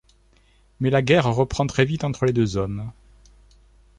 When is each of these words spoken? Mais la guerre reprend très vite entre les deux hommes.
Mais 0.79 0.89
la 0.89 1.03
guerre 1.03 1.31
reprend 1.31 1.67
très 1.67 1.85
vite 1.85 2.03
entre 2.03 2.25
les 2.25 2.33
deux 2.33 2.57
hommes. 2.57 2.91